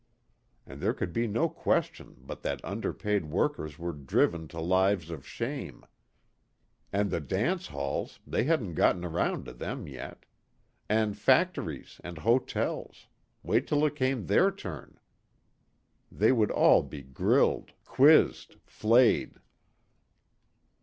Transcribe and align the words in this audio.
And 0.65 0.81
there 0.81 0.95
could 0.95 1.13
be 1.13 1.27
no 1.27 1.47
question 1.47 2.15
but 2.21 2.41
that 2.41 2.65
underpaid 2.65 3.25
workers 3.25 3.77
were 3.77 3.91
driven 3.91 4.47
to 4.47 4.59
lives 4.59 5.11
of 5.11 5.27
shame. 5.27 5.85
And 6.91 7.11
the 7.11 7.19
dance 7.19 7.67
halls, 7.67 8.19
they 8.25 8.45
hadn't 8.45 8.73
gotten 8.73 9.05
around 9.05 9.45
to 9.45 9.53
them 9.53 9.87
yet. 9.87 10.25
And 10.89 11.15
factories 11.15 12.01
and 12.03 12.17
hotels 12.17 13.09
wait 13.43 13.67
till 13.67 13.85
it 13.85 13.95
came 13.95 14.25
their 14.25 14.49
turn. 14.49 14.99
They 16.11 16.31
would 16.31 16.49
all 16.49 16.81
be 16.81 17.03
grilled, 17.03 17.73
quizzed, 17.85 18.55
flayed. 18.65 19.35